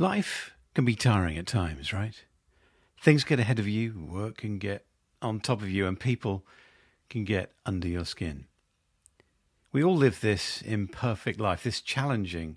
[0.00, 2.14] Life can be tiring at times, right?
[3.02, 4.86] Things get ahead of you, work can get
[5.20, 6.42] on top of you, and people
[7.10, 8.46] can get under your skin.
[9.72, 12.56] We all live this imperfect life, this challenging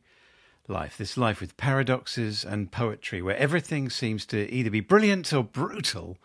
[0.70, 5.44] life, this life with paradoxes and poetry, where everything seems to either be brilliant or
[5.44, 6.18] brutal,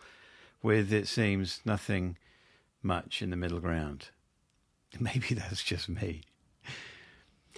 [0.63, 2.17] with it seems nothing
[2.81, 4.07] much in the middle ground.
[5.01, 6.21] Maybe that's just me.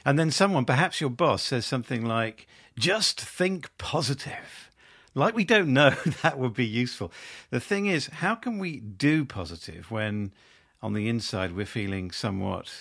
[0.05, 2.47] And then someone, perhaps your boss, says something like,
[2.77, 4.71] just think positive.
[5.13, 5.89] Like we don't know
[6.23, 7.11] that would be useful.
[7.49, 10.31] The thing is, how can we do positive when
[10.81, 12.73] on the inside we're feeling somewhat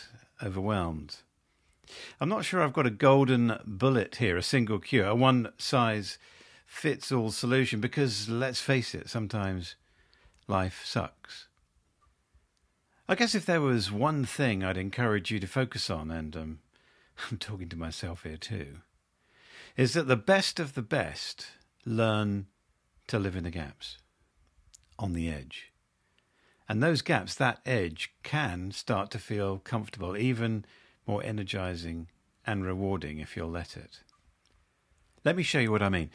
[0.42, 1.16] overwhelmed?
[2.20, 6.18] I'm not sure I've got a golden bullet here, a single cure, a one size
[6.64, 9.74] fits all solution, because let's face it, sometimes
[10.46, 11.48] life sucks.
[13.08, 16.58] I guess if there was one thing I'd encourage you to focus on, and um,
[17.30, 18.78] I'm talking to myself here too,
[19.76, 21.46] is that the best of the best
[21.84, 22.46] learn
[23.08, 23.98] to live in the gaps,
[24.98, 25.72] on the edge.
[26.68, 30.64] And those gaps, that edge, can start to feel comfortable, even
[31.06, 32.08] more energizing
[32.46, 34.00] and rewarding if you'll let it.
[35.24, 36.10] Let me show you what I mean.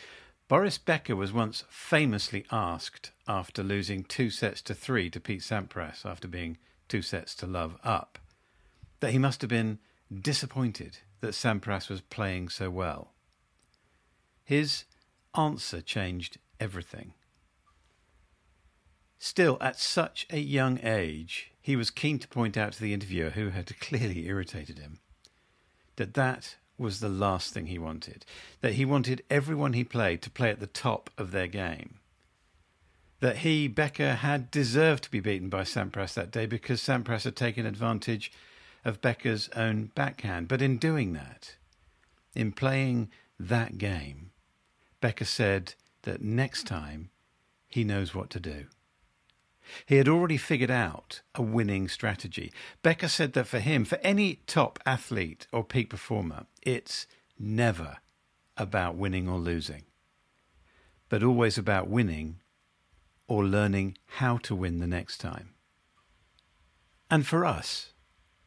[0.47, 6.05] Boris Becker was once famously asked after losing two sets to three to Pete Sampras
[6.05, 8.19] after being two sets to love up
[8.99, 9.79] that he must have been
[10.13, 13.13] disappointed that Sampras was playing so well.
[14.43, 14.85] His
[15.35, 17.13] answer changed everything.
[19.17, 23.31] Still, at such a young age, he was keen to point out to the interviewer,
[23.31, 24.99] who had clearly irritated him,
[25.95, 28.25] that that was the last thing he wanted.
[28.61, 31.99] That he wanted everyone he played to play at the top of their game.
[33.21, 37.35] That he, Becker, had deserved to be beaten by Sampras that day because Sampras had
[37.35, 38.31] taken advantage
[38.85, 40.47] of Becker's own backhand.
[40.47, 41.55] But in doing that,
[42.35, 44.31] in playing that game,
[45.01, 47.09] Becker said that next time
[47.67, 48.67] he knows what to do.
[49.87, 52.53] He had already figured out a winning strategy.
[52.83, 57.07] Becker said that for him, for any top athlete or peak performer, it's
[57.39, 57.97] never
[58.55, 59.83] about winning or losing,
[61.09, 62.39] but always about winning
[63.27, 65.55] or learning how to win the next time.
[67.09, 67.91] And for us,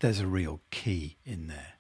[0.01, 1.75] there's a real key in there.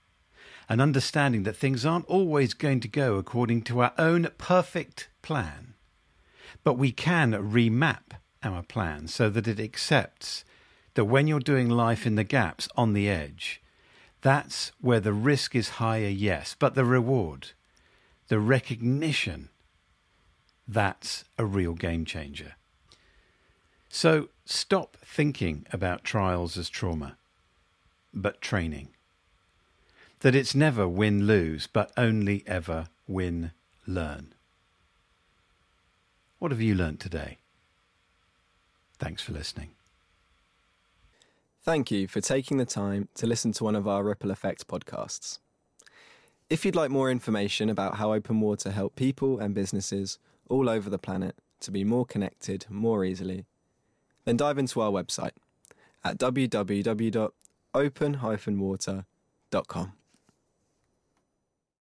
[0.68, 5.74] An understanding that things aren't always going to go according to our own perfect plan,
[6.62, 10.44] but we can remap our plan so that it accepts
[10.94, 13.62] that when you're doing life in the gaps on the edge,
[14.20, 17.52] that's where the risk is higher, yes, but the reward,
[18.28, 19.48] the recognition,
[20.66, 22.56] that's a real game changer.
[23.88, 27.16] So stop thinking about trials as trauma,
[28.12, 28.88] but training.
[30.20, 33.52] That it's never win lose, but only ever win
[33.86, 34.34] learn.
[36.38, 37.38] What have you learnt today?
[38.98, 39.70] Thanks for listening.
[41.62, 45.38] Thank you for taking the time to listen to one of our Ripple Effect podcasts.
[46.48, 50.88] If you'd like more information about how open water help people and businesses all over
[50.88, 53.44] the planet to be more connected more easily,
[54.24, 55.32] then dive into our website
[56.04, 56.18] at
[57.74, 59.97] www.open-water.com.